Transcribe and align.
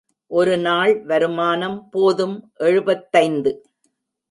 ஒருநாள் 0.31 1.03
வருமானம் 1.03 1.89
போதும் 1.89 2.35
எழுபத்தைந்து. 2.57 3.53